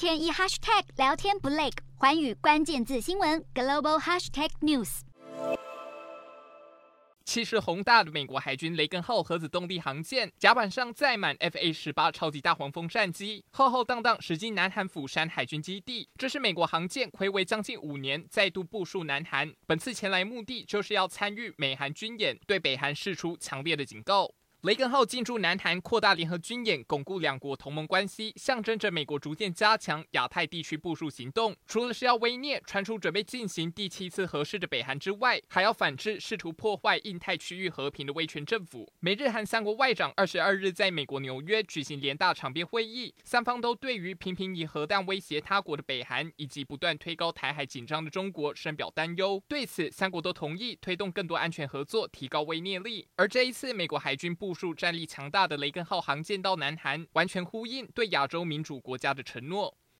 [0.00, 5.00] 天一 hashtag 聊天不累，环宇关键字新闻 global hashtag news。
[7.26, 16.08] 气势宏大的美国海军雷根号核子动力航舰甲板上载满 F/A-18 超级大黄蜂战机，浩浩荡荡驶进南韩釜山海军基地。
[16.16, 24.32] 这是美国航舰睽违将近五年再度部署南韩，本次前来目的就是要参与美韩军演，对北韩释出强烈的警告。
[24.62, 31.56] 雷根号进驻南韩，扩大联合军演，巩固两国同盟关系，象征着美国逐渐加强亚太地区部署行动。
[31.66, 38.86] 除了是要威臬传出准备进行第七次核试的北韩之外，还要反制试图破坏印太区域和平的威权政府。
[39.00, 49.42] 美日韩三国外长二十二日在美国纽约举行联大场边会议，三方都对于频频以核弹威胁他国的北韩以及不断推高台海紧张的中国深表担忧。
[49.48, 53.08] 对此，三国都同意推动更多安全合作，提高威臬力。
[53.16, 59.78] 而这一次，美国海军部部署战力强大的雷根号航舰到南韩，完全呼应对亚洲民主国家的承诺。